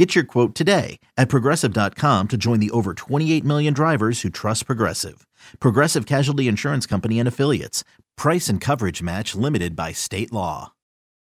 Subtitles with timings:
[0.00, 4.64] Get your quote today at progressive.com to join the over 28 million drivers who trust
[4.64, 5.26] Progressive.
[5.60, 7.84] Progressive Casualty Insurance Company and Affiliates.
[8.16, 10.72] Price and coverage match limited by state law.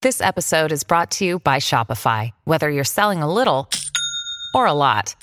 [0.01, 2.31] This episode is brought to you by Shopify.
[2.45, 3.69] Whether you're selling a little
[4.55, 5.17] or a lot,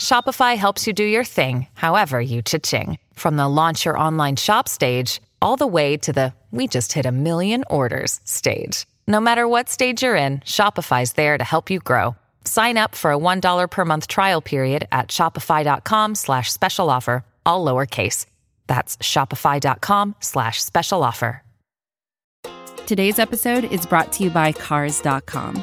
[0.00, 2.98] Shopify helps you do your thing, however you cha-ching.
[3.12, 7.06] From the launch your online shop stage, all the way to the we just hit
[7.06, 8.86] a million orders stage.
[9.06, 12.16] No matter what stage you're in, Shopify's there to help you grow.
[12.44, 17.64] Sign up for a $1 per month trial period at shopify.com slash special offer, all
[17.64, 18.26] lowercase.
[18.66, 21.42] That's shopify.com slash special offer.
[22.86, 25.62] Today's episode is brought to you by Cars.com.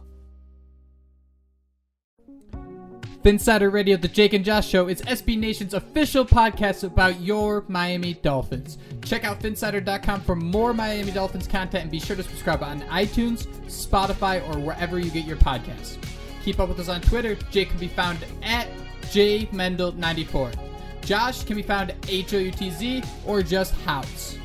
[3.23, 8.15] Phinsider Radio, the Jake and Josh Show, is SB Nation's official podcast about your Miami
[8.15, 8.79] Dolphins.
[9.05, 13.45] Check out Phinsider.com for more Miami Dolphins content and be sure to subscribe on iTunes,
[13.67, 15.97] Spotify, or wherever you get your podcasts.
[16.43, 17.35] Keep up with us on Twitter.
[17.51, 18.67] Jake can be found at
[19.03, 20.55] jmendel94.
[21.01, 24.39] Josh can be found at H-O-U-T-Z or just Houtz.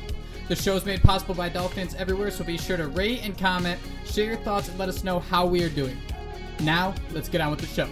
[0.49, 3.79] The show is made possible by Dolphins everywhere, so be sure to rate and comment,
[4.05, 5.97] share your thoughts, and let us know how we are doing.
[6.59, 7.89] Now, let's get on with the show.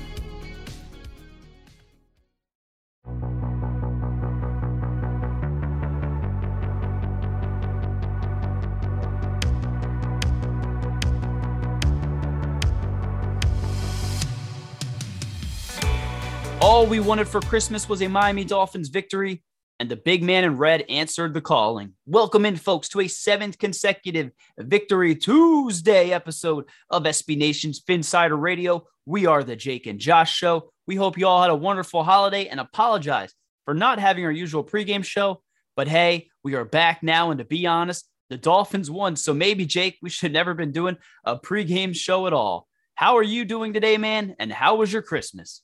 [16.75, 19.41] All we wanted for Christmas was a Miami Dolphins victory,
[19.79, 21.93] and the big man in red answered the calling.
[22.05, 28.85] Welcome in, folks, to a seventh consecutive Victory Tuesday episode of SB Nation's Phinsider Radio.
[29.05, 30.69] We are the Jake and Josh Show.
[30.85, 33.33] We hope you all had a wonderful holiday and apologize
[33.63, 35.41] for not having our usual pregame show.
[35.77, 39.15] But hey, we are back now, and to be honest, the Dolphins won.
[39.15, 42.67] So maybe, Jake, we should never been doing a pregame show at all.
[42.95, 44.35] How are you doing today, man?
[44.39, 45.61] And how was your Christmas?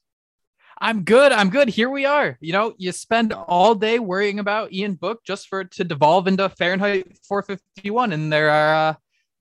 [0.83, 1.31] I'm good.
[1.31, 1.69] I'm good.
[1.69, 2.39] Here we are.
[2.41, 6.27] You know, you spend all day worrying about Ian Book just for it to devolve
[6.27, 8.93] into Fahrenheit 451, and there are uh,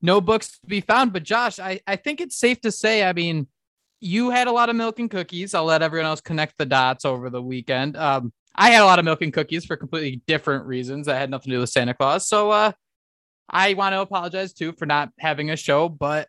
[0.03, 1.13] no books to be found.
[1.13, 3.47] But Josh, I, I think it's safe to say, I mean,
[3.99, 5.55] you had a lot of milk and cookies.
[5.55, 7.97] I'll let everyone else connect the dots over the weekend.
[7.97, 11.31] Um, I had a lot of milk and cookies for completely different reasons that had
[11.31, 12.27] nothing to do with Santa Claus.
[12.27, 12.71] So uh,
[13.49, 16.27] I want to apologize too for not having a show, but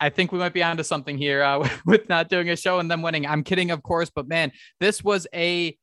[0.00, 2.90] I think we might be onto something here uh, with not doing a show and
[2.90, 3.26] them winning.
[3.26, 4.50] I'm kidding, of course, but man,
[4.80, 5.76] this was a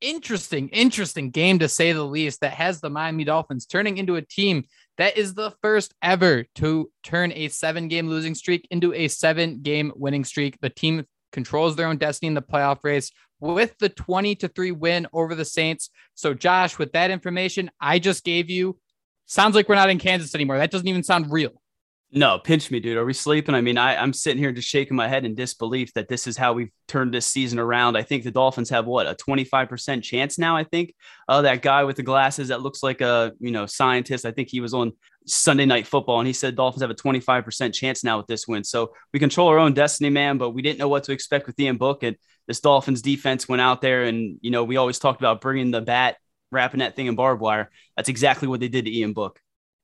[0.00, 2.40] interesting, interesting game to say the least.
[2.40, 4.64] That has the Miami Dolphins turning into a team
[4.96, 10.24] that is the first ever to turn a seven-game losing streak into a seven-game winning
[10.24, 10.58] streak.
[10.60, 14.72] The team controls their own destiny in the playoff race with the 20 to 3
[14.72, 15.90] win over the Saints.
[16.14, 18.78] So, Josh, with that information I just gave you,
[19.26, 20.58] sounds like we're not in Kansas anymore.
[20.58, 21.62] That doesn't even sound real.
[22.10, 22.96] No, pinch me, dude.
[22.96, 23.54] Are we sleeping?
[23.54, 26.38] I mean, I, I'm sitting here just shaking my head in disbelief that this is
[26.38, 27.98] how we've turned this season around.
[27.98, 30.56] I think the Dolphins have what a 25% chance now.
[30.56, 30.94] I think
[31.28, 34.24] uh, that guy with the glasses that looks like a you know scientist.
[34.24, 34.92] I think he was on
[35.26, 38.64] Sunday Night Football and he said Dolphins have a 25% chance now with this win.
[38.64, 40.38] So we control our own destiny, man.
[40.38, 42.16] But we didn't know what to expect with Ian Book and
[42.46, 45.82] this Dolphins defense went out there and you know we always talked about bringing the
[45.82, 46.16] bat,
[46.50, 47.68] wrapping that thing in barbed wire.
[47.96, 49.38] That's exactly what they did to Ian Book.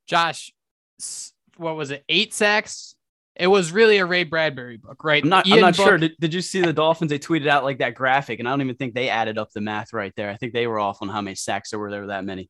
[0.06, 0.54] Josh
[1.56, 2.94] what was it, eight sacks?
[3.36, 5.22] It was really a Ray Bradbury book, right?
[5.22, 5.98] I'm not, I'm not book, sure.
[5.98, 7.10] Did, did you see the Dolphins?
[7.10, 9.60] They tweeted out like that graphic, and I don't even think they added up the
[9.60, 10.30] math right there.
[10.30, 11.90] I think they were off on how many sacks there were.
[11.90, 12.48] There were that many.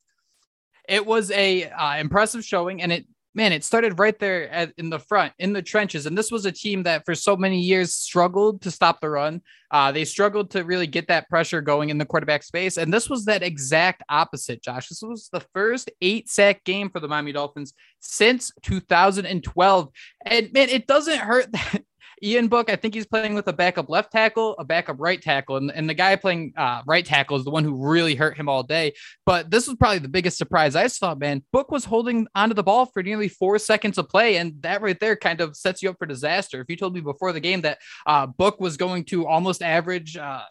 [0.87, 4.91] It was a uh, impressive showing, and it man, it started right there at, in
[4.91, 6.07] the front, in the trenches.
[6.07, 9.43] And this was a team that for so many years struggled to stop the run.
[9.71, 12.77] Uh, they struggled to really get that pressure going in the quarterback space.
[12.77, 14.89] And this was that exact opposite, Josh.
[14.89, 19.89] This was the first eight sack game for the Miami Dolphins since 2012.
[20.27, 21.83] And man, it doesn't hurt that
[22.25, 25.59] Ian Book, I think he's playing with a backup left tackle, a backup right tackle,
[25.59, 28.49] and, and the guy playing uh, right tackle is the one who really hurt him
[28.49, 28.95] all day.
[29.27, 31.45] But this was probably the biggest surprise I saw, man.
[31.53, 34.99] Book was holding onto the ball for nearly four seconds of play, and that right
[34.99, 36.63] there kind of sets you up for disaster.
[36.63, 40.17] If you told me before the game that uh, Book was going to almost average
[40.17, 40.43] uh,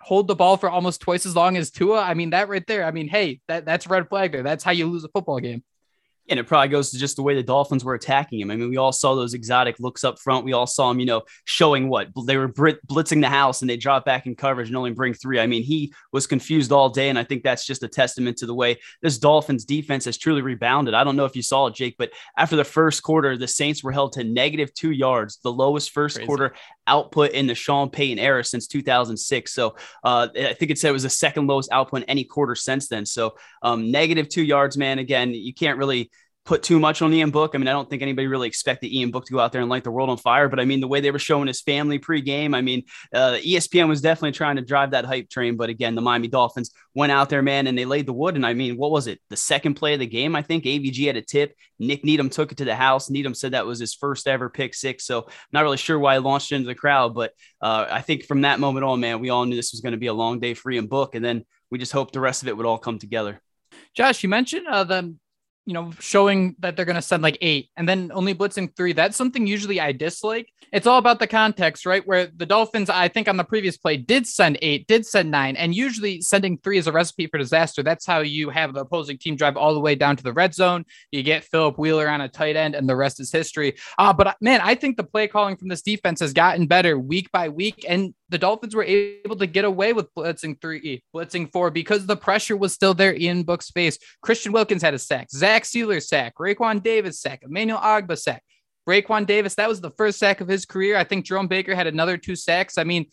[0.00, 2.00] hold the ball for almost twice as long as Tua.
[2.00, 2.84] I mean, that right there.
[2.84, 4.42] I mean, hey, that, that's red flag there.
[4.42, 5.62] That's how you lose a football game.
[6.28, 8.50] And it probably goes to just the way the Dolphins were attacking him.
[8.50, 10.44] I mean, we all saw those exotic looks up front.
[10.44, 13.76] We all saw him, you know, showing what they were blitzing the house and they
[13.76, 15.40] drop back in coverage and only bring three.
[15.40, 17.08] I mean, he was confused all day.
[17.08, 20.42] And I think that's just a testament to the way this Dolphins defense has truly
[20.42, 20.94] rebounded.
[20.94, 23.82] I don't know if you saw it, Jake, but after the first quarter, the Saints
[23.82, 26.26] were held to negative two yards, the lowest first Crazy.
[26.26, 26.54] quarter
[26.86, 29.52] output in the Sean Payton era since 2006.
[29.52, 32.54] So uh, I think it said it was the second lowest output in any quarter
[32.54, 33.06] since then.
[33.06, 34.98] So um, negative two yards, man.
[34.98, 36.10] Again, you can't really
[36.44, 37.52] put too much on Ian Book.
[37.54, 39.70] I mean, I don't think anybody really expected Ian Book to go out there and
[39.70, 40.48] light the world on fire.
[40.48, 42.82] But I mean, the way they were showing his family pregame, I mean,
[43.14, 45.56] uh, ESPN was definitely trying to drive that hype train.
[45.56, 48.34] But again, the Miami Dolphins went out there, man, and they laid the wood.
[48.34, 49.20] And I mean, what was it?
[49.30, 51.54] The second play of the game, I think AVG had a tip.
[51.78, 53.08] Nick Needham took it to the house.
[53.08, 55.04] Needham said that was his first ever pick six.
[55.04, 58.42] So not really sure why he launched into the crowd, but uh, I think from
[58.42, 60.54] that moment on, man, we all knew this was going to be a long day
[60.54, 62.98] for Ian Book, and then we just hoped the rest of it would all come
[62.98, 63.40] together.
[63.94, 65.14] Josh, you mentioned uh, the
[65.64, 68.92] you know, showing that they're going to send like eight and then only blitzing three.
[68.92, 70.48] That's something usually I dislike.
[70.72, 72.06] It's all about the context, right?
[72.06, 75.54] Where the Dolphins, I think on the previous play, did send eight, did send nine,
[75.56, 77.82] and usually sending three is a recipe for disaster.
[77.82, 80.54] That's how you have the opposing team drive all the way down to the red
[80.54, 80.84] zone.
[81.10, 83.76] You get Philip Wheeler on a tight end, and the rest is history.
[83.98, 87.30] Uh, but man, I think the play calling from this defense has gotten better week
[87.30, 87.84] by week.
[87.88, 92.16] And the Dolphins were able to get away with blitzing three, blitzing four because the
[92.16, 93.98] pressure was still there in book space.
[94.22, 98.42] Christian Wilkins had a sack, Zach Sieler sack, Raekwon Davis sack, Emmanuel Ogbah sack.
[98.88, 100.96] Raekwon Davis, that was the first sack of his career.
[100.96, 102.78] I think Jerome Baker had another two sacks.
[102.78, 103.06] I mean,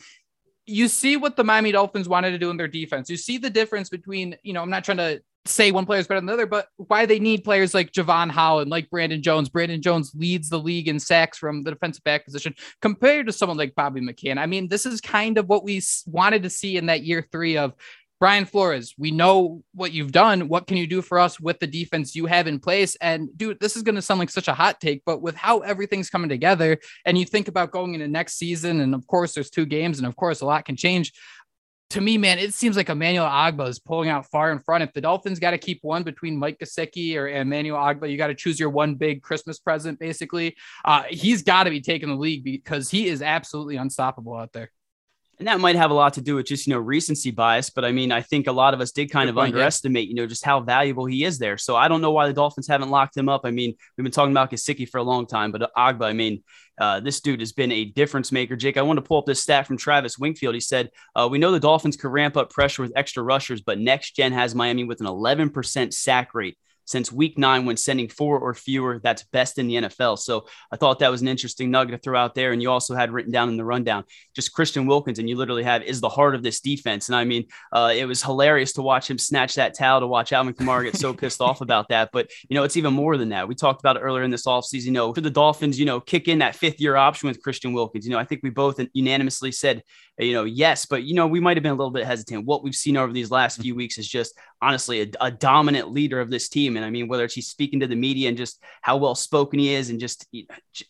[0.66, 3.10] you see what the Miami Dolphins wanted to do in their defense.
[3.10, 6.08] You see the difference between, you know, I'm not trying to say one player is
[6.08, 9.50] better than the other, but why they need players like Jevon Holland, like Brandon Jones.
[9.50, 13.58] Brandon Jones leads the league in sacks from the defensive back position compared to someone
[13.58, 14.38] like Bobby McCain.
[14.38, 17.58] I mean, this is kind of what we wanted to see in that year three
[17.58, 17.74] of
[18.20, 18.94] Brian Flores.
[18.98, 20.50] We know what you've done.
[20.50, 22.98] What can you do for us with the defense you have in place?
[22.98, 25.60] And dude, this is going to sound like such a hot take, but with how
[25.60, 29.50] everything's coming together, and you think about going into next season, and of course, there's
[29.50, 31.14] two games, and of course, a lot can change
[31.90, 34.84] to me, man, it seems like Emmanuel Ogbah is pulling out far in front.
[34.84, 38.28] If the Dolphins got to keep one between Mike Gesicki or Emmanuel Ogbah, you got
[38.28, 40.56] to choose your one big Christmas present, basically.
[40.86, 44.72] Uh, he's got to be taking the league because he is absolutely unstoppable out there.
[45.40, 47.70] And that might have a lot to do with just, you know, recency bias.
[47.70, 50.06] But I mean, I think a lot of us did kind Good of point, underestimate,
[50.06, 50.10] yeah.
[50.10, 51.58] you know, just how valuable he is there.
[51.58, 53.42] So I don't know why the Dolphins haven't locked him up.
[53.46, 56.44] I mean, we've been talking about Gesicki for a long time, but Ogbah, I mean,
[56.78, 58.58] uh, this dude has been a difference maker.
[58.58, 60.56] Jake, I want to pull up this stat from Travis Wingfield.
[60.56, 63.80] He said, uh, We know the Dolphins could ramp up pressure with extra rushers, but
[63.80, 66.58] next gen has Miami with an 11% sack rate
[66.90, 69.00] since week nine when sending four or fewer.
[69.02, 70.18] That's best in the NFL.
[70.18, 72.52] So I thought that was an interesting nugget to throw out there.
[72.52, 75.62] And you also had written down in the rundown just Christian Wilkins, and you literally
[75.62, 77.08] have is the heart of this defense.
[77.08, 80.34] And I mean, uh, it was hilarious to watch him snatch that towel to watch
[80.34, 82.10] Alvin Kamara get so pissed off about that.
[82.12, 83.48] But, you know, it's even more than that.
[83.48, 84.86] We talked about it earlier in this offseason.
[84.86, 87.72] You know, for the Dolphins, you know, kick in that fifth year option with Christian
[87.72, 88.06] Wilkins.
[88.06, 89.84] You know, I think we both unanimously said,
[90.20, 92.46] you know, yes, but, you know, we might have been a little bit hesitant.
[92.46, 96.20] What we've seen over these last few weeks is just honestly a, a dominant leader
[96.20, 96.76] of this team.
[96.76, 99.60] And I mean, whether it's he's speaking to the media and just how well spoken
[99.60, 100.28] he is, and just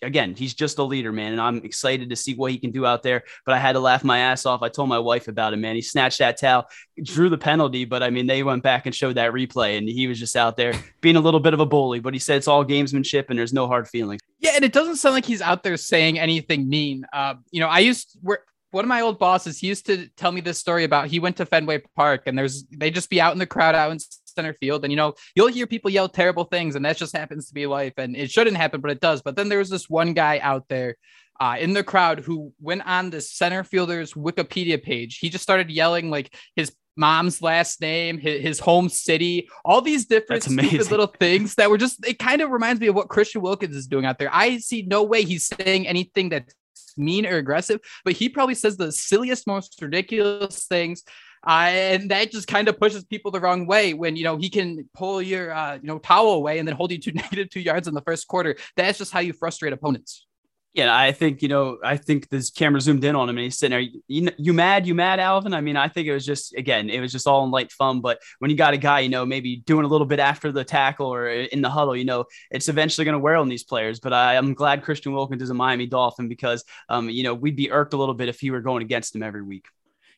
[0.02, 1.34] again, he's just a leader, man.
[1.34, 3.24] And I'm excited to see what he can do out there.
[3.46, 4.62] But I had to laugh my ass off.
[4.62, 5.76] I told my wife about him, man.
[5.76, 6.68] He snatched that towel,
[7.02, 10.08] drew the penalty, but I mean, they went back and showed that replay, and he
[10.08, 12.00] was just out there being a little bit of a bully.
[12.00, 14.22] But he said it's all gamesmanship and there's no hard feelings.
[14.40, 17.06] Yeah, and it doesn't sound like he's out there saying anything mean.
[17.12, 18.40] Uh, you know, I used where
[18.72, 21.38] one of my old bosses he used to tell me this story about he went
[21.38, 24.54] to Fenway Park and there's they just be out in the crowd out in center
[24.54, 27.54] field and you know you'll hear people yell terrible things and that just happens to
[27.54, 29.22] be life and it shouldn't happen but it does.
[29.22, 30.96] But then there was this one guy out there
[31.40, 35.20] uh, in the crowd who went on the center fielder's Wikipedia page.
[35.20, 40.06] He just started yelling like his mom's last name, his, his home city, all these
[40.06, 43.42] different stupid little things that were just, it kind of reminds me of what Christian
[43.42, 44.30] Wilkins is doing out there.
[44.34, 46.54] I see no way he's saying anything that's
[47.00, 51.04] mean or aggressive, but he probably says the silliest, most ridiculous things.
[51.48, 54.50] Uh, and that just kind of pushes people the wrong way when you know he
[54.50, 57.62] can pull your uh, you know towel away and then hold you to negative two
[57.62, 58.58] yards in the first quarter.
[58.76, 60.26] That's just how you frustrate opponents.
[60.74, 61.80] Yeah, I think you know.
[61.84, 64.02] I think this camera zoomed in on him, and he's sitting there.
[64.08, 64.86] You, you mad?
[64.86, 65.56] You mad, Alvin?
[65.56, 68.02] I mean, I think it was just again, it was just all in light fun.
[68.02, 70.64] But when you got a guy, you know, maybe doing a little bit after the
[70.64, 74.00] tackle or in the huddle, you know, it's eventually going to wear on these players.
[74.00, 77.56] But I, am glad Christian Wilkins is a Miami Dolphin because, um, you know, we'd
[77.56, 79.66] be irked a little bit if he were going against him every week.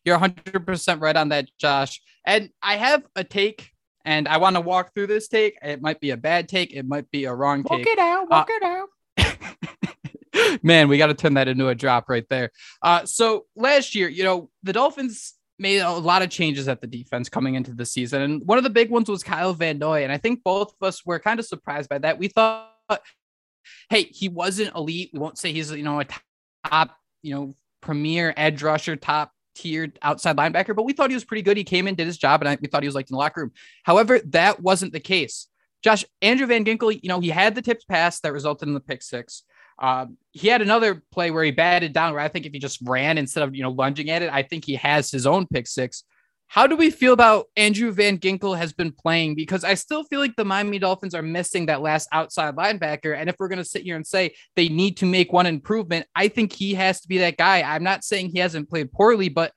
[0.04, 2.02] You're 100 percent right on that, Josh.
[2.26, 3.72] And I have a take
[4.04, 5.58] and I want to walk through this take.
[5.62, 6.74] It might be a bad take.
[6.74, 7.86] It might be a wrong take.
[7.86, 8.30] Walk it out.
[8.30, 8.90] Walk uh, it out.
[10.64, 12.52] Man, we got to turn that into a drop right there.
[12.82, 16.88] Uh, so last year, you know, the Dolphins made a lot of changes at the
[16.88, 18.22] defense coming into the season.
[18.22, 20.04] And one of the big ones was Kyle Van Noy.
[20.04, 22.18] And I think both of us were kind of surprised by that.
[22.18, 22.72] We thought,
[23.90, 25.12] hey, he wasn't elite.
[25.14, 26.08] We won't say he's, you know, a
[26.66, 31.26] top, you know, premier edge rusher, top tiered outside linebacker, but we thought he was
[31.26, 31.58] pretty good.
[31.58, 33.20] He came in, did his job, and I, we thought he was like in the
[33.20, 33.52] locker room.
[33.84, 35.48] However, that wasn't the case.
[35.84, 38.80] Josh, Andrew Van Ginkel, you know, he had the tips pass that resulted in the
[38.80, 39.44] pick six.
[39.82, 42.80] Um, he had another play where he batted down where I think if he just
[42.84, 45.68] ran instead of, you know, lunging at it, I think he has his own pick
[45.68, 46.04] six.
[46.48, 49.36] How do we feel about Andrew Van Ginkel has been playing?
[49.36, 53.18] Because I still feel like the Miami Dolphins are missing that last outside linebacker.
[53.18, 56.08] And if we're going to sit here and say they need to make one improvement,
[56.14, 57.62] I think he has to be that guy.
[57.62, 59.54] I'm not saying he hasn't played poorly, but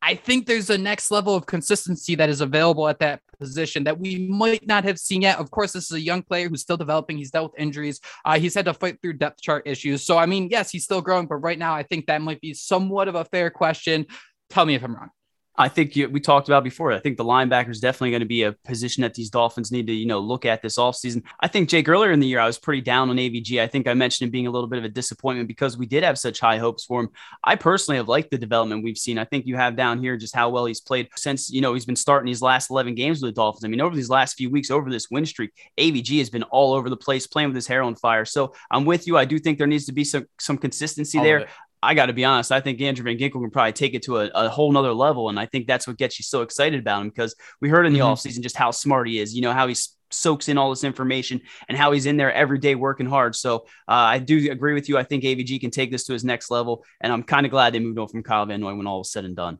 [0.00, 3.98] I think there's a next level of consistency that is available at that position that
[3.98, 5.38] we might not have seen yet.
[5.38, 7.18] Of course, this is a young player who's still developing.
[7.18, 8.00] He's dealt with injuries.
[8.24, 10.04] Uh, he's had to fight through depth chart issues.
[10.04, 12.54] So, I mean, yes, he's still growing, but right now, I think that might be
[12.54, 14.06] somewhat of a fair question.
[14.50, 15.10] Tell me if I'm wrong.
[15.58, 16.92] I think you, we talked about before.
[16.92, 19.88] I think the linebacker is definitely going to be a position that these Dolphins need
[19.88, 21.24] to, you know, look at this offseason.
[21.40, 23.60] I think Jake earlier in the year, I was pretty down on AVG.
[23.60, 26.04] I think I mentioned him being a little bit of a disappointment because we did
[26.04, 27.08] have such high hopes for him.
[27.42, 29.18] I personally have liked the development we've seen.
[29.18, 31.86] I think you have down here just how well he's played since, you know, he's
[31.86, 33.64] been starting these last 11 games with the Dolphins.
[33.64, 36.72] I mean, over these last few weeks, over this win streak, AVG has been all
[36.72, 38.24] over the place playing with his hair on fire.
[38.24, 39.18] So I'm with you.
[39.18, 41.48] I do think there needs to be some, some consistency all there.
[41.82, 42.50] I got to be honest.
[42.50, 45.28] I think Andrew Van Ginkel can probably take it to a, a, whole nother level.
[45.28, 47.92] And I think that's what gets you so excited about him because we heard in
[47.92, 48.08] the mm-hmm.
[48.08, 49.76] offseason just how smart he is, you know, how he
[50.10, 53.36] soaks in all this information and how he's in there every day working hard.
[53.36, 54.98] So uh, I do agree with you.
[54.98, 56.84] I think AVG can take this to his next level.
[57.00, 59.12] And I'm kind of glad they moved on from Kyle Van Noy when all was
[59.12, 59.58] said and done.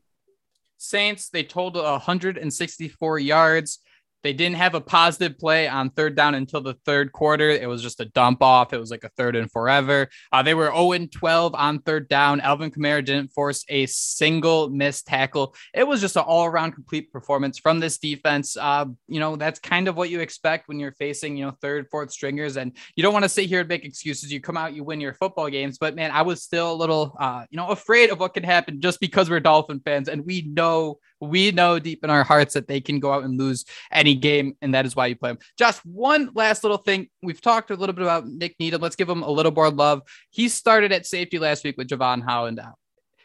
[0.79, 3.81] Saints, they totaled 164 yards.
[4.23, 7.51] They didn't have a positive play on third down until the third quarter.
[7.51, 8.73] It was just a dump off.
[8.73, 10.09] It was like a third and forever.
[10.33, 12.41] Uh, they were 0 12 on third down.
[12.41, 15.55] Alvin Kamara didn't force a single missed tackle.
[15.73, 18.57] It was just an all around complete performance from this defense.
[18.57, 21.87] Uh, you know, that's kind of what you expect when you're facing, you know, third,
[21.91, 22.57] fourth stringers.
[22.57, 24.33] And you don't want to sit here and make excuses.
[24.33, 25.79] You come out, you win your football games.
[25.79, 28.81] But man, I was still a little, uh, you know, afraid of what could happen
[28.81, 32.69] just because we're Dolphin fans and we know we know deep in our hearts that
[32.69, 35.39] they can go out and lose any game, and that is why you play them.
[35.59, 37.09] Josh, one last little thing.
[37.23, 38.81] We've talked a little bit about Nick Needham.
[38.81, 40.03] Let's give him a little more love.
[40.31, 42.75] He started at safety last week with Jevon Holland out.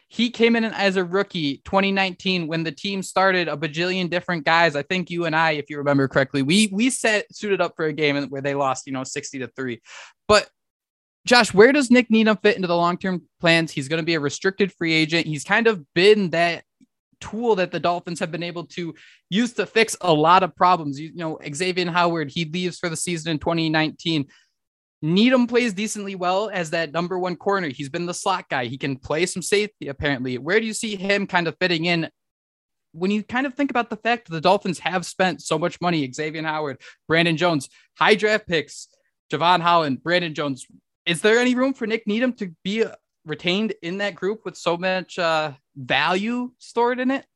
[0.08, 4.76] He came in as a rookie 2019 when the team started a bajillion different guys.
[4.76, 7.86] I think you and I, if you remember correctly, we we set suited up for
[7.86, 9.80] a game where they lost, you know, 60 to 3.
[10.28, 10.48] But
[11.26, 13.72] Josh, where does Nick Needham fit into the long term plans?
[13.72, 15.26] He's going to be a restricted free agent.
[15.26, 16.64] He's kind of been that
[17.20, 18.94] tool that the Dolphins have been able to
[19.30, 21.00] use to fix a lot of problems.
[21.00, 24.26] You, know, Xavier Howard, he leaves for the season in 2019.
[25.02, 27.68] Needham plays decently well as that number one corner.
[27.68, 28.66] He's been the slot guy.
[28.66, 30.38] He can play some safety, apparently.
[30.38, 32.08] Where do you see him kind of fitting in
[32.94, 35.80] when you kind of think about the fact that the Dolphins have spent so much
[35.80, 37.68] money, Xavier Howard, Brandon Jones,
[37.98, 38.88] high draft picks,
[39.32, 40.66] Jevon Holland, Brandon Jones,
[41.04, 42.84] is there any room for Nick Needham to be
[43.24, 47.26] retained in that group with so much uh, value stored in it?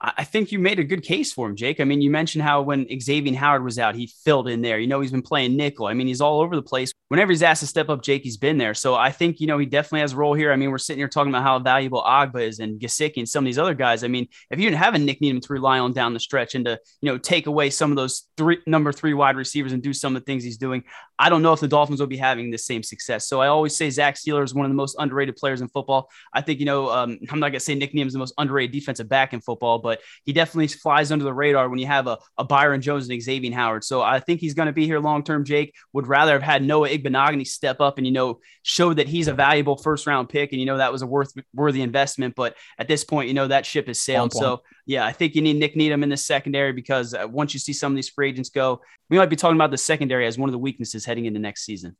[0.00, 1.80] I think you made a good case for him, Jake.
[1.80, 4.78] I mean, you mentioned how when Xavier Howard was out, he filled in there.
[4.78, 5.86] You know, he's been playing nickel.
[5.86, 6.92] I mean, he's all over the place.
[7.08, 8.74] Whenever he's asked to step up, Jake, he's been there.
[8.74, 10.52] So I think, you know, he definitely has a role here.
[10.52, 13.42] I mean, we're sitting here talking about how valuable Ogbah is and Gesicki and some
[13.42, 14.04] of these other guys.
[14.04, 16.54] I mean, if you didn't have a Nick Needham to rely on down the stretch
[16.54, 19.82] and to, you know, take away some of those three number three wide receivers and
[19.82, 20.84] do some of the things he's doing,
[21.18, 23.26] I don't know if the Dolphins will be having the same success.
[23.26, 26.08] So I always say Zach Sieler is one of the most underrated players in football.
[26.32, 28.72] I think, you know, um, I'm not going to say Nick is the most underrated
[28.72, 29.87] defensive back in football, but
[30.24, 33.54] he definitely flies under the radar when you have a, a Byron Jones and Xavier
[33.54, 33.84] Howard.
[33.84, 35.44] So I think he's going to be here long term.
[35.44, 39.28] Jake would rather have had Noah Igbinoghene step up and you know show that he's
[39.28, 42.34] a valuable first round pick, and you know that was a worth worthy investment.
[42.34, 44.32] But at this point, you know that ship has sailed.
[44.32, 47.60] So yeah, I think you need Nick Needham in the secondary because uh, once you
[47.60, 48.80] see some of these free agents go,
[49.10, 51.64] we might be talking about the secondary as one of the weaknesses heading into next
[51.64, 51.96] season.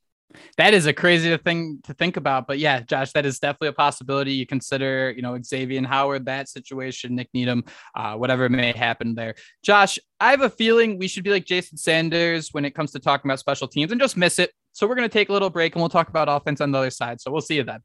[0.59, 3.73] That is a crazy thing to think about, but yeah, Josh, that is definitely a
[3.73, 4.33] possibility.
[4.33, 9.15] You consider, you know, Xavier and Howard, that situation, Nick Needham, uh, whatever may happen
[9.15, 9.35] there.
[9.63, 12.99] Josh, I have a feeling we should be like Jason Sanders when it comes to
[12.99, 15.51] talking about special teams and just miss it So we're going to take a little
[15.51, 17.21] break and we'll talk about offense on the other side.
[17.21, 17.81] So we'll see you then.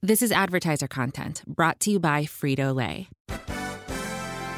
[0.00, 3.08] This is advertiser content brought to you by Frito Lay.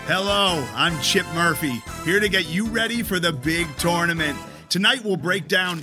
[0.07, 4.37] Hello, I'm Chip Murphy, here to get you ready for the big tournament.
[4.69, 5.83] Tonight we'll break down.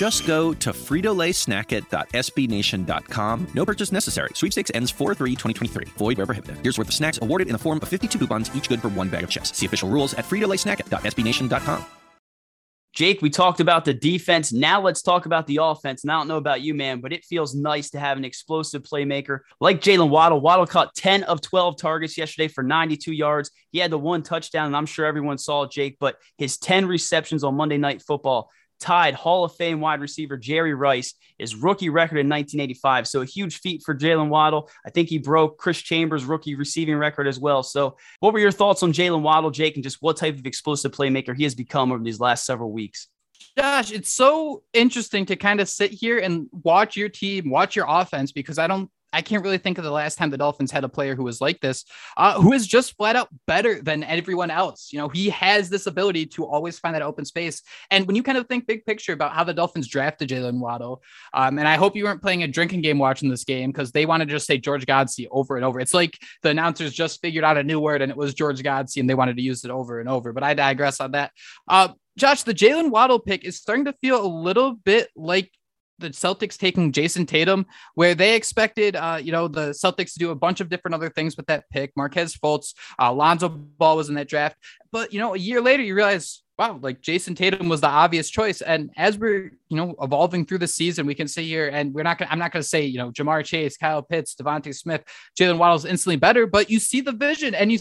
[0.00, 3.46] Just go to fritolaysnacket.sbnation.com.
[3.54, 4.30] No purchase necessary.
[4.32, 5.88] Sweepstakes ends 4-3-2023.
[5.98, 6.56] Void where prohibited.
[6.62, 9.10] Here's worth of snacks awarded in the form of 52 coupons, each good for one
[9.10, 9.54] bag of chips.
[9.54, 11.84] See official rules at fritolaysnacket.sbnation.com.
[12.94, 14.54] Jake, we talked about the defense.
[14.54, 16.02] Now let's talk about the offense.
[16.02, 18.84] And I don't know about you, man, but it feels nice to have an explosive
[18.84, 20.40] playmaker like Jalen Waddle.
[20.40, 23.50] Waddle caught 10 of 12 targets yesterday for 92 yards.
[23.70, 27.44] He had the one touchdown, and I'm sure everyone saw Jake, but his 10 receptions
[27.44, 32.18] on Monday Night Football tied Hall of Fame wide receiver Jerry Rice, his rookie record
[32.18, 33.06] in 1985.
[33.06, 34.70] So a huge feat for Jalen Waddle.
[34.84, 37.62] I think he broke Chris Chambers' rookie receiving record as well.
[37.62, 40.92] So, what were your thoughts on Jalen Waddle, Jake, and just what type of explosive
[40.92, 43.08] playmaker he has become over these last several weeks?
[43.58, 47.86] Josh, it's so interesting to kind of sit here and watch your team, watch your
[47.88, 50.84] offense, because I don't I can't really think of the last time the Dolphins had
[50.84, 51.84] a player who was like this,
[52.16, 54.90] uh, who is just flat out better than everyone else.
[54.92, 57.62] You know, he has this ability to always find that open space.
[57.90, 61.02] And when you kind of think big picture about how the Dolphins drafted Jalen Waddle,
[61.34, 64.06] um, and I hope you weren't playing a drinking game watching this game because they
[64.06, 65.80] wanted to just say George Godsey over and over.
[65.80, 69.00] It's like the announcers just figured out a new word and it was George Godsey
[69.00, 70.32] and they wanted to use it over and over.
[70.32, 71.32] But I digress on that.
[71.68, 75.50] Uh, Josh, the Jalen Waddle pick is starting to feel a little bit like
[76.00, 80.30] the Celtics taking Jayson Tatum, where they expected, uh, you know, the Celtics to do
[80.30, 81.92] a bunch of different other things with that pick.
[81.96, 84.56] Marquez Fultz, uh, Lonzo Ball was in that draft,
[84.90, 88.28] but you know, a year later, you realize, wow, like Jayson Tatum was the obvious
[88.28, 88.60] choice.
[88.60, 92.02] And as we're, you know, evolving through the season, we can sit here and we're
[92.02, 95.02] not gonna, I'm not gonna say, you know, Ja'Marr Chase, Kyle Pitts, DeVonta Smith,
[95.38, 97.78] Jalen Waddle's instantly better, but you see the vision and you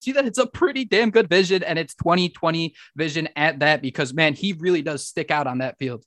[0.00, 4.14] see that it's a pretty damn good vision and it's 2020 vision at that because
[4.14, 6.04] man, he really does stick out on that field.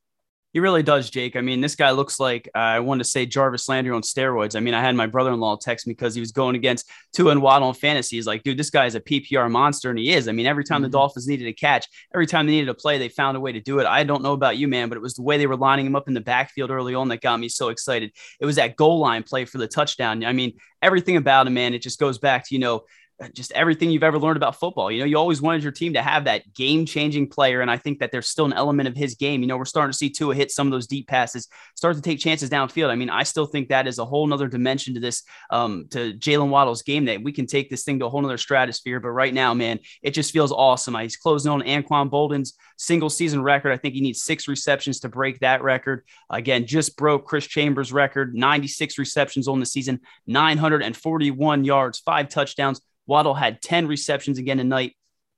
[0.53, 1.35] He really does, Jake.
[1.35, 4.55] I mean, this guy looks like uh, I wanted to say Jarvis Landry on steroids.
[4.55, 7.41] I mean, I had my brother-in-law text me because he was going against Tua and
[7.41, 8.15] Waddle in fantasy.
[8.15, 10.27] He's like, dude, this guy is a PPR monster, and he is.
[10.27, 10.83] I mean, every time mm-hmm.
[10.83, 13.51] the Dolphins needed a catch, every time they needed a play, they found a way
[13.51, 13.85] to do it.
[13.85, 15.97] I don't know about you, man, but it was the way they were lining him
[15.97, 18.13] up in the backfield early on that got me so excited.
[18.39, 20.23] It was that goal line play for the touchdown.
[20.23, 21.73] I mean, everything about him, man.
[21.73, 22.85] It just goes back to you know
[23.33, 24.91] just everything you've ever learned about football.
[24.91, 27.61] You know, you always wanted your team to have that game changing player.
[27.61, 29.41] And I think that there's still an element of his game.
[29.41, 32.01] You know, we're starting to see Tua hit some of those deep passes, start to
[32.01, 32.89] take chances downfield.
[32.89, 36.13] I mean, I still think that is a whole nother dimension to this, um, to
[36.13, 38.99] Jalen Waddle's game that we can take this thing to a whole nother stratosphere.
[38.99, 40.95] But right now, man, it just feels awesome.
[40.95, 43.71] He's closing on Anquan Boldin's single season record.
[43.71, 46.05] I think he needs six receptions to break that record.
[46.29, 52.79] Again, just broke Chris Chambers' record, 96 receptions on the season, 941 yards, five touchdowns.
[53.07, 54.95] Waddle had 10 receptions again tonight.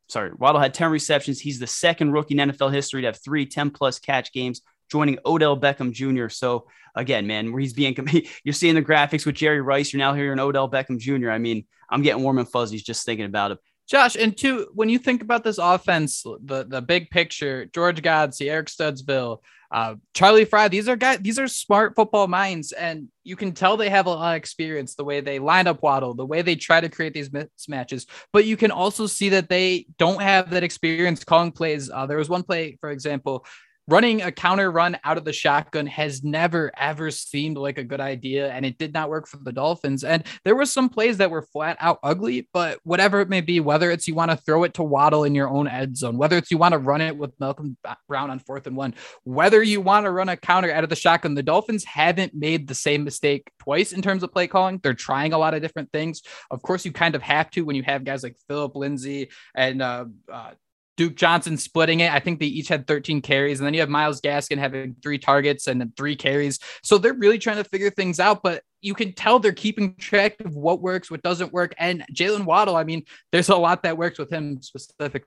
[0.09, 1.39] Sorry, Waddle had 10 receptions.
[1.39, 5.19] He's the second rookie in NFL history to have three 10 plus catch games, joining
[5.25, 6.29] Odell Beckham Jr.
[6.29, 7.95] So again, man, he's being
[8.43, 9.93] you're seeing the graphics with Jerry Rice.
[9.93, 11.29] You're now hearing Odell Beckham Jr.
[11.29, 13.59] I mean, I'm getting warm and fuzzies just thinking about it.
[13.89, 18.49] Josh, and two, when you think about this offense, the the big picture, George Godsey,
[18.49, 19.39] Eric Studesville,
[19.71, 23.77] uh, Charlie Frye, these are guys, these are smart football minds, and you can tell
[23.77, 26.55] they have a lot of experience the way they line up Waddle, the way they
[26.55, 28.05] try to create these mismatches.
[28.31, 31.89] But you can also see that they don't have that experience calling plays.
[31.89, 33.43] Uh, there was one play, for example,
[33.89, 37.99] running a counter run out of the shotgun has never ever seemed like a good
[37.99, 40.03] idea and it did not work for the dolphins.
[40.03, 43.59] And there were some plays that were flat out ugly but whatever it may be
[43.59, 46.37] whether it's you want to throw it to waddle in your own end zone whether
[46.37, 49.81] it's you want to run it with malcolm brown on fourth and one whether you
[49.81, 53.03] want to run a counter out of the shotgun the dolphins haven't made the same
[53.03, 54.79] mistake twice in terms of play calling.
[54.81, 56.21] They're trying a lot of different things.
[56.49, 59.81] Of course you kind of have to when you have guys like philip lindsay and
[59.81, 60.51] uh, uh,
[60.99, 62.11] Duke Johnson splitting it.
[62.11, 63.61] I think they each had 13 carries.
[63.61, 66.59] And then you have Myles Gaskin having three targets and three carries.
[66.83, 68.43] So they're really trying to figure things out.
[68.43, 71.73] But you can tell they're keeping track of what works, what doesn't work.
[71.77, 75.23] And Jalen Waddle, I mean, there's a lot that works with him specifically.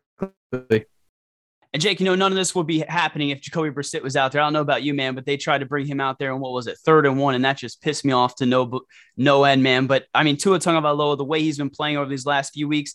[0.52, 4.32] And Jake, you know, none of this would be happening if Jacoby Brissett was out
[4.32, 4.42] there.
[4.42, 6.40] I don't know about you, man, but they tried to bring him out there and
[6.42, 8.82] what was it, third and one, and that just pissed me off to no
[9.16, 9.86] no end, man.
[9.86, 12.94] But I mean, Tua Tagovailoa, the way he's been playing over these last few weeks,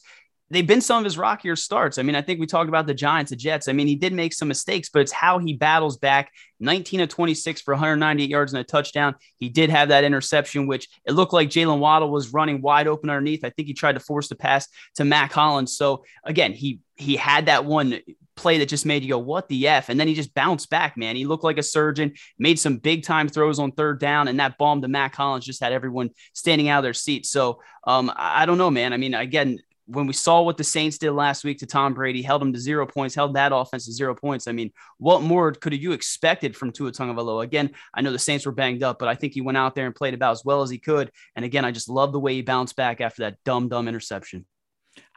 [0.50, 1.98] they've been some of his rockier starts.
[1.98, 3.68] I mean, I think we talked about the Giants, the Jets.
[3.68, 6.32] I mean, he did make some mistakes, but it's how he battles back.
[6.60, 9.16] 19 of 26 for 198 yards and a touchdown.
[9.38, 13.10] He did have that interception, which it looked like Jalen Waddle was running wide open
[13.10, 13.44] underneath.
[13.44, 15.76] I think he tried to force the pass to Mack Hollins.
[15.78, 18.00] So again, he he had that one
[18.38, 19.90] play that just made you go, what the F?
[19.90, 21.16] And then he just bounced back, man.
[21.16, 24.58] He looked like a surgeon, made some big time throws on third down, and that
[24.58, 27.30] bomb to Mack Hollins just had everyone standing out of their seats.
[27.30, 28.94] So um, I don't know, man.
[28.94, 32.22] I mean, again, when we saw what the Saints did last week to Tom Brady,
[32.22, 34.48] held him to zero points, held that offense to zero points.
[34.48, 37.44] I mean, what more could you expected from Tua Tagovailoa?
[37.44, 39.86] Again, I know the Saints were banged up, but I think he went out there
[39.86, 41.10] and played about as well as he could.
[41.36, 44.46] And again, I just love the way he bounced back after that dumb, dumb interception.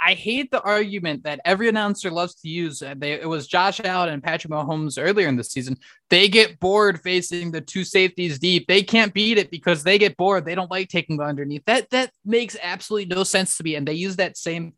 [0.01, 2.83] I hate the argument that every announcer loves to use.
[2.83, 5.77] Uh, they, it was Josh Allen and Patrick Mahomes earlier in the season.
[6.09, 8.67] They get bored facing the two safeties deep.
[8.67, 10.45] They can't beat it because they get bored.
[10.45, 11.65] They don't like taking the underneath.
[11.67, 13.75] That that makes absolutely no sense to me.
[13.75, 14.73] And they use that same,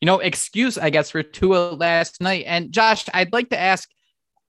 [0.00, 2.44] you know, excuse I guess for Tua last night.
[2.46, 3.88] And Josh, I'd like to ask,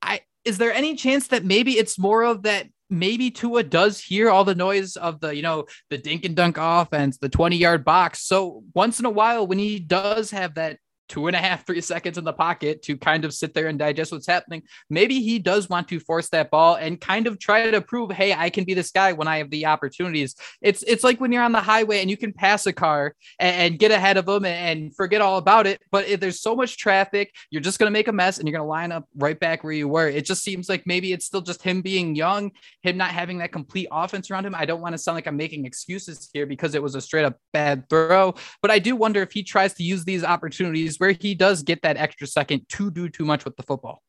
[0.00, 2.66] I is there any chance that maybe it's more of that
[2.98, 6.56] maybe Tua does hear all the noise of the, you know, the dink and dunk
[6.58, 8.20] offense, the 20 yard box.
[8.26, 11.80] So once in a while, when he does have that two and a half, three
[11.80, 14.62] seconds in the pocket to kind of sit there and digest what's happening.
[14.88, 18.32] Maybe he does want to force that ball and kind of try to prove, hey,
[18.32, 20.34] I can be this guy when I have the opportunities.
[20.62, 23.56] It's it's like when you're on the highway and you can pass a car and,
[23.56, 25.80] and get ahead of them and forget all about it.
[25.90, 28.68] But if there's so much traffic, you're just gonna make a mess and you're gonna
[28.68, 30.08] line up right back where you were.
[30.08, 32.50] It just seems like maybe it's still just him being young,
[32.82, 34.54] him not having that complete offense around him.
[34.54, 37.24] I don't want to sound like I'm making excuses here because it was a straight
[37.24, 41.12] up bad throw, but I do wonder if he tries to use these opportunities where
[41.12, 44.02] he does get that extra second to do too much with the football.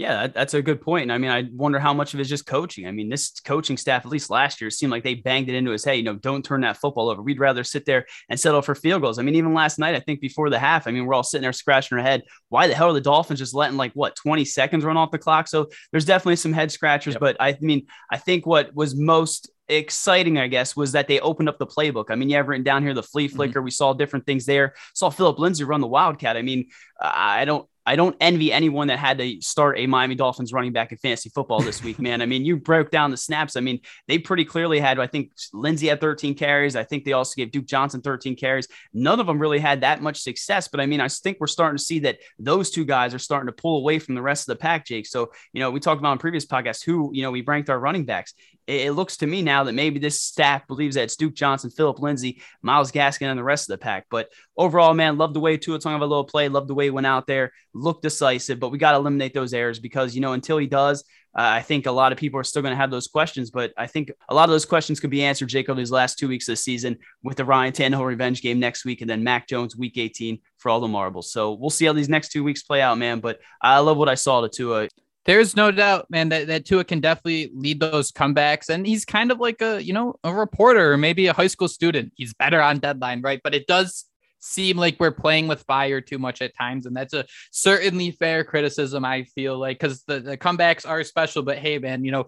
[0.00, 1.10] Yeah, that's a good point.
[1.10, 2.86] I mean, I wonder how much of it is just coaching.
[2.86, 5.72] I mean, this coaching staff, at least last year, seemed like they banged it into
[5.72, 5.98] his head.
[5.98, 7.20] You know, don't turn that football over.
[7.20, 9.18] We'd rather sit there and settle for field goals.
[9.18, 11.42] I mean, even last night, I think before the half, I mean, we're all sitting
[11.42, 12.22] there scratching our head.
[12.48, 15.18] Why the hell are the Dolphins just letting like what 20 seconds run off the
[15.18, 15.48] clock?
[15.48, 17.12] So there's definitely some head scratchers.
[17.12, 17.20] Yep.
[17.20, 21.48] But I mean, I think what was most exciting, I guess, was that they opened
[21.48, 22.06] up the playbook.
[22.10, 23.36] I mean, you have written down here the flea mm-hmm.
[23.36, 23.60] flicker.
[23.60, 23.64] Mm-hmm.
[23.64, 24.74] We saw different things there.
[24.94, 26.36] Saw Philip Lindsay run the Wildcat.
[26.36, 26.68] I mean,
[27.00, 30.92] I don't I don't envy anyone that had to start a Miami Dolphins running back
[30.92, 32.20] in fantasy football this week, man.
[32.20, 33.56] I mean, you broke down the snaps.
[33.56, 36.76] I mean, they pretty clearly had, I think Lindsay had 13 carries.
[36.76, 38.68] I think they also gave Duke Johnson 13 carries.
[38.92, 41.78] None of them really had that much success, but I mean, I think we're starting
[41.78, 44.56] to see that those two guys are starting to pull away from the rest of
[44.56, 45.06] the pack, Jake.
[45.06, 47.80] So, you know, we talked about in previous podcasts who, you know, we ranked our
[47.80, 48.34] running backs.
[48.66, 51.98] It, looks to me now that maybe this staff believes that it's Duke Johnson, Philip
[51.98, 54.06] Lindsay, Myles Gaskin, and the rest of the pack.
[54.10, 56.48] But overall, man, love the way Tua Tagovailoa play.
[56.48, 58.60] Love the way he went out there, looked decisive.
[58.60, 61.04] But we got to eliminate those errors because you know until he does,
[61.36, 63.50] uh, I think a lot of people are still going to have those questions.
[63.50, 66.28] But I think a lot of those questions could be answered, Jacob, these last two
[66.28, 69.46] weeks of the season with the Ryan Tannehill revenge game next week, and then Mac
[69.46, 71.32] Jones week 18 for all the marbles.
[71.32, 73.20] So we'll see how these next two weeks play out, man.
[73.20, 74.88] But I love what I saw to Tua.
[75.26, 78.70] There's no doubt, man, that, that Tua can definitely lead those comebacks.
[78.70, 81.68] And he's kind of like a, you know, a reporter or maybe a high school
[81.68, 82.12] student.
[82.16, 83.40] He's better on deadline, right?
[83.44, 84.06] But it does
[84.40, 86.86] seem like we're playing with fire too much at times.
[86.86, 91.42] And that's a certainly fair criticism, I feel like, because the, the comebacks are special.
[91.42, 92.26] But hey, man, you know,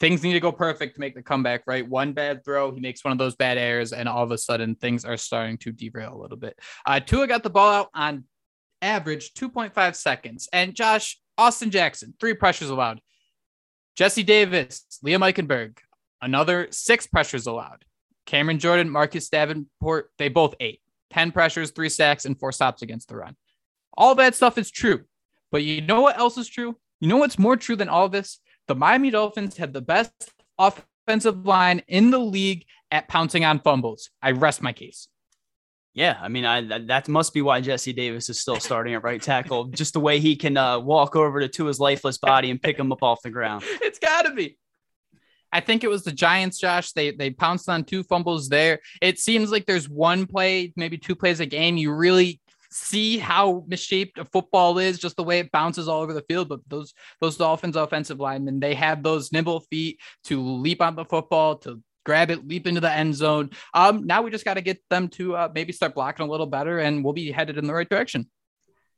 [0.00, 1.86] things need to go perfect to make the comeback, right?
[1.88, 4.74] One bad throw, he makes one of those bad errors, and all of a sudden
[4.74, 6.58] things are starting to derail a little bit.
[6.86, 8.24] Uh, Tua got the ball out on
[8.82, 10.48] average 2.5 seconds.
[10.52, 13.00] And Josh, Austin Jackson, three pressures allowed.
[13.96, 15.78] Jesse Davis, Liam Eichenberg,
[16.22, 17.84] another six pressures allowed.
[18.26, 20.80] Cameron Jordan, Marcus Davenport, they both eight.
[21.10, 23.36] 10 pressures, three sacks, and four stops against the run.
[23.96, 25.04] All that stuff is true.
[25.50, 26.76] But you know what else is true?
[27.00, 28.38] You know what's more true than all this?
[28.68, 30.12] The Miami Dolphins have the best
[30.58, 34.10] offensive line in the league at pouncing on fumbles.
[34.22, 35.08] I rest my case.
[35.92, 39.02] Yeah, I mean, I that, that must be why Jesse Davis is still starting at
[39.02, 39.64] right tackle.
[39.64, 42.78] Just the way he can uh, walk over to, to his lifeless body and pick
[42.78, 43.64] him up off the ground.
[43.82, 44.56] It's got to be.
[45.52, 46.92] I think it was the Giants, Josh.
[46.92, 48.78] They they pounced on two fumbles there.
[49.02, 51.76] It seems like there's one play, maybe two plays a game.
[51.76, 56.12] You really see how misshaped a football is, just the way it bounces all over
[56.12, 56.48] the field.
[56.48, 61.04] But those those Dolphins offensive linemen, they have those nimble feet to leap on the
[61.04, 63.50] football, to grab it, leap into the end zone.
[63.74, 66.46] Um, now we just got to get them to uh, maybe start blocking a little
[66.46, 68.28] better, and we'll be headed in the right direction.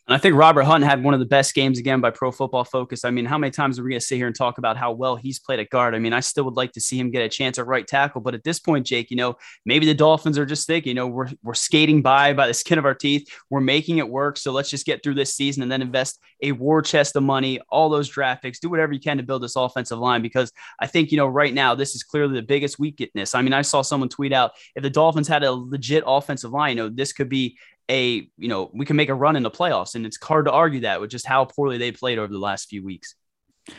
[0.09, 2.65] And I think Robert Hunt had one of the best games again by Pro Football
[2.65, 3.05] Focus.
[3.05, 4.91] I mean, how many times are we going to sit here and talk about how
[4.91, 5.95] well he's played at guard?
[5.95, 8.21] I mean, I still would like to see him get a chance at right tackle,
[8.21, 11.07] but at this point, Jake, you know, maybe the Dolphins are just thinking, you know,
[11.07, 13.29] we're we're skating by by the skin of our teeth.
[13.49, 16.51] We're making it work, so let's just get through this season and then invest a
[16.51, 19.55] war chest of money, all those draft picks, do whatever you can to build this
[19.55, 23.37] offensive line because I think you know right now this is clearly the biggest weakness.
[23.37, 26.77] I mean, I saw someone tweet out if the Dolphins had a legit offensive line,
[26.77, 27.57] you know, this could be
[27.93, 30.51] a you know we can make a run in the playoffs and it's hard to
[30.51, 33.15] argue that with just how poorly they played over the last few weeks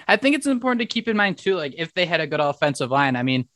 [0.08, 2.40] i think it's important to keep in mind too like if they had a good
[2.40, 3.48] offensive line i mean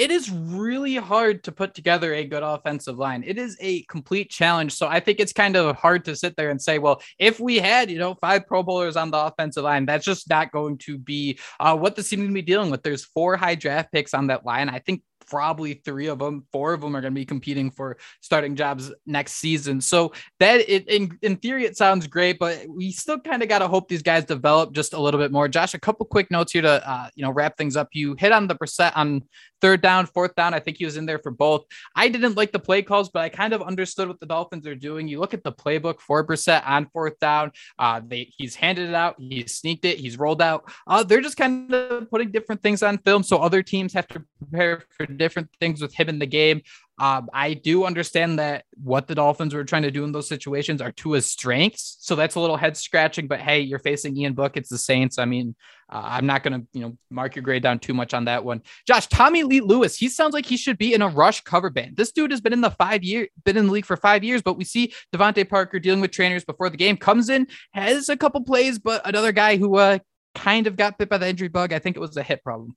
[0.00, 3.22] it is really hard to put together a good offensive line.
[3.22, 4.72] It is a complete challenge.
[4.72, 7.58] So I think it's kind of hard to sit there and say, well, if we
[7.58, 10.96] had, you know, five Pro Bowlers on the offensive line, that's just not going to
[10.96, 12.82] be uh, what the team to be dealing with.
[12.82, 14.70] There's four high draft picks on that line.
[14.70, 17.96] I think probably three of them, four of them are going to be competing for
[18.20, 19.80] starting jobs next season.
[19.80, 23.60] So that it, in, in theory, it sounds great, but we still kind of got
[23.60, 25.48] to hope these guys develop just a little bit more.
[25.48, 27.88] Josh, a couple quick notes here to, uh, you know, wrap things up.
[27.92, 29.22] You hit on the percent on
[29.60, 30.54] third down, fourth down.
[30.54, 31.64] I think he was in there for both.
[31.94, 34.74] I didn't like the play calls, but I kind of understood what the Dolphins are
[34.74, 35.06] doing.
[35.06, 37.52] You look at the playbook, four percent on fourth down.
[37.78, 40.70] Uh, they he's handed it out, he's sneaked it, he's rolled out.
[40.86, 44.22] Uh, they're just kind of putting different things on film, so other teams have to
[44.38, 46.62] prepare for different things with him in the game.
[46.98, 50.82] Um, I do understand that what the Dolphins were trying to do in those situations
[50.82, 51.96] are to his strengths.
[52.00, 54.58] So that's a little head scratching, but hey, you're facing Ian Book.
[54.58, 55.18] It's the Saints.
[55.18, 55.54] I mean,
[55.90, 58.44] uh, I'm not going to, you know, mark your grade down too much on that
[58.44, 58.60] one.
[58.86, 61.96] Josh, Tommy Lee Lewis, he sounds like he should be in a rush cover band.
[61.96, 64.42] This dude has been in the five year, been in the league for five years,
[64.42, 68.16] but we see DeVante Parker dealing with trainers before the game comes in, has a
[68.16, 69.98] couple plays, but another guy who uh,
[70.34, 71.72] kind of got bit by the injury bug.
[71.72, 72.76] I think it was a hip problem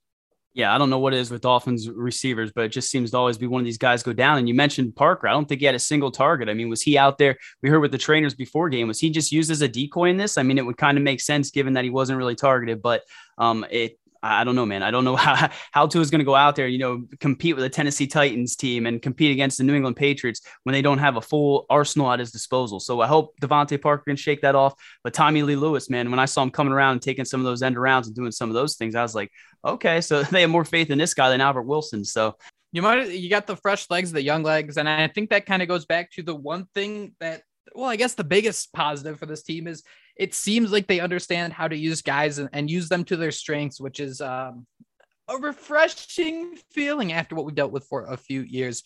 [0.55, 3.17] yeah, I don't know what it is with Dolphins receivers, but it just seems to
[3.17, 4.37] always be one of these guys go down.
[4.37, 5.27] And you mentioned Parker.
[5.27, 6.47] I don't think he had a single target.
[6.47, 7.37] I mean, was he out there?
[7.63, 8.87] We heard with the trainers before game.
[8.87, 10.37] Was he just used as a decoy in this?
[10.37, 13.01] I mean, it would kind of make sense given that he wasn't really targeted, but
[13.39, 14.83] um, it I don't know, man.
[14.83, 17.55] I don't know how how Tua is going to go out there, you know, compete
[17.55, 20.97] with the Tennessee Titans team and compete against the New England Patriots when they don't
[20.97, 22.79] have a full arsenal at his disposal.
[22.79, 24.73] So I hope DeVante Parker can shake that off.
[25.03, 27.45] But Tommy Lee Lewis, man, when I saw him coming around and taking some of
[27.45, 29.31] those end arounds and doing some of those things, I was like,
[29.65, 32.05] okay, so they have more faith in this guy than Albert Wilson.
[32.05, 32.37] So
[32.71, 35.61] you might you got the fresh legs, the young legs, and I think that kind
[35.61, 37.43] of goes back to the one thing that
[37.75, 39.83] well, I guess the biggest positive for this team is
[40.15, 43.31] it seems like they understand how to use guys and, and use them to their
[43.31, 44.65] strengths, which is um,
[45.27, 48.83] a refreshing feeling after what we dealt with for a few years.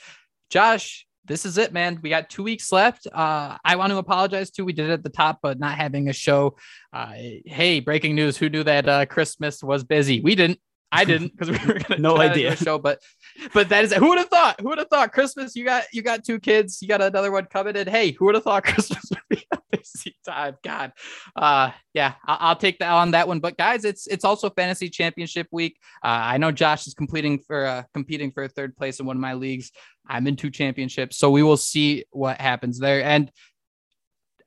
[0.49, 1.99] Josh, this is it, man.
[2.01, 3.05] We got two weeks left.
[3.07, 4.63] Uh, I want to apologize too.
[4.63, 6.55] We did it at the top, but not having a show.
[6.93, 7.13] Uh,
[7.45, 8.37] hey, breaking news!
[8.37, 10.21] Who knew that uh, Christmas was busy?
[10.21, 10.59] We didn't.
[10.91, 13.01] I didn't because we were gonna no idea show, but
[13.53, 13.97] but that is it.
[13.97, 14.61] who would have thought?
[14.61, 15.55] Who would have thought Christmas?
[15.55, 17.87] You got you got two kids, you got another one coming in.
[17.87, 20.55] Hey, who would have thought Christmas would be a busy time?
[20.63, 20.93] God,
[21.35, 23.41] uh, yeah, I'll, I'll take that on that one.
[23.41, 25.77] But guys, it's it's also fantasy championship week.
[26.03, 29.17] Uh, I know Josh is completing for uh, competing for a third place in one
[29.17, 29.71] of my leagues.
[30.07, 33.03] I'm in two championships, so we will see what happens there.
[33.03, 33.29] And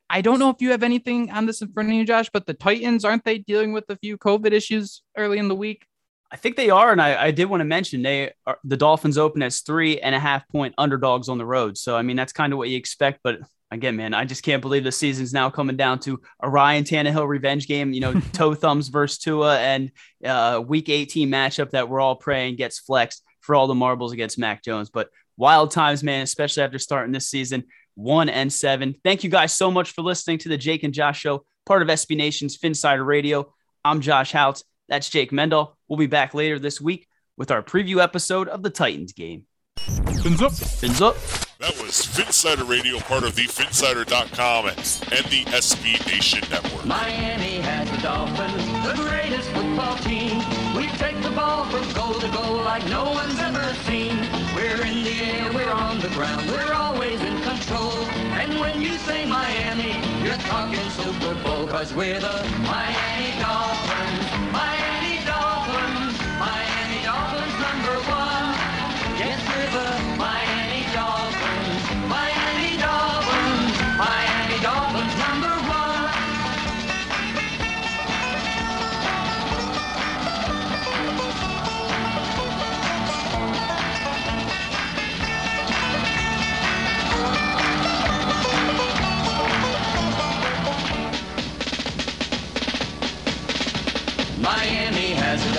[0.08, 2.46] I don't know if you have anything on this in front of you, Josh, but
[2.46, 5.86] the Titans aren't they dealing with a few COVID issues early in the week?
[6.32, 9.18] I think they are, and I, I did want to mention they are, the Dolphins
[9.18, 11.76] open as three and a half point underdogs on the road.
[11.76, 13.20] So I mean that's kind of what you expect.
[13.24, 13.40] But
[13.72, 17.26] again, man, I just can't believe the season's now coming down to a Ryan Tannehill
[17.26, 17.92] revenge game.
[17.92, 19.90] You know, toe thumbs versus Tua, and
[20.24, 24.38] uh, Week 18 matchup that we're all praying gets flexed for all the marbles against
[24.38, 24.88] Mac Jones.
[24.88, 27.64] But wild times, man, especially after starting this season
[27.94, 28.94] one and seven.
[29.02, 31.88] Thank you guys so much for listening to the Jake and Josh Show, part of
[31.88, 33.52] SB Nation's Phinsider Radio.
[33.84, 34.62] I'm Josh Houtz.
[34.90, 35.78] That's Jake Mendel.
[35.88, 39.44] We'll be back later this week with our preview episode of the Titans game.
[39.78, 40.52] Fins up.
[40.52, 41.16] Fins up.
[41.60, 46.84] That was Phinsider Radio, part of the Phinsider.com and the SB Nation Network.
[46.84, 50.38] Miami has the Dolphins, the greatest football team.
[50.74, 54.16] We take the ball from goal to goal like no one's ever seen.
[54.56, 57.92] We're in the air, we're on the ground, we're always in control.
[58.40, 64.29] And when you say Miami, you're talking Super Bowl, cause we're the Miami Dolphins.